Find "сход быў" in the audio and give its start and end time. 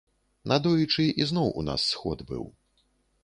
1.91-2.43